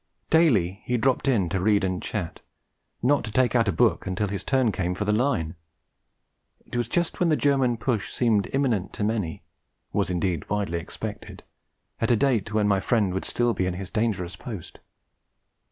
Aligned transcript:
Daily 0.31 0.81
he 0.85 0.97
dropped 0.97 1.27
in 1.27 1.47
to 1.49 1.59
read 1.59 1.83
and 1.83 2.01
chat; 2.01 2.39
not 3.03 3.23
to 3.23 3.31
take 3.31 3.53
out 3.53 3.67
a 3.67 3.71
book 3.71 4.07
until 4.07 4.27
his 4.29 4.43
turn 4.43 4.71
came 4.71 4.95
for 4.95 5.05
the 5.05 5.11
Line. 5.11 5.53
It 6.65 6.75
was 6.75 6.89
just 6.89 7.19
when 7.19 7.29
the 7.29 7.35
German 7.35 7.77
push 7.77 8.11
seemed 8.11 8.49
imminent 8.51 8.93
to 8.93 9.03
many, 9.03 9.43
was 9.93 10.09
indeed 10.09 10.49
widely 10.49 10.79
expected 10.79 11.43
at 11.99 12.09
a 12.09 12.15
date 12.15 12.51
when 12.51 12.67
my 12.67 12.79
friend 12.79 13.13
would 13.13 13.25
still 13.25 13.53
be 13.53 13.67
at 13.67 13.75
his 13.75 13.91
dangerous 13.91 14.35
post. 14.35 14.79